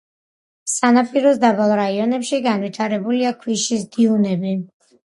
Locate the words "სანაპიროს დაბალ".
0.75-1.75